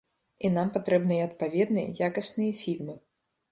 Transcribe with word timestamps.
І 0.47 0.49
нам 0.55 0.71
патрэбныя 0.77 1.27
адпаведныя, 1.29 1.93
якасныя 2.09 2.59
фільмы. 2.65 2.99